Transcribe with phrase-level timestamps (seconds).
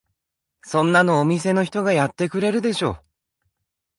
[0.63, 3.03] そんなのお店の人がやってくれるでしょ。